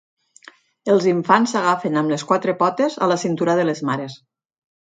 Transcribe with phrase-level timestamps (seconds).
[0.93, 4.21] Els infants s'agafen amb les quatre potes a la cintura de les mares.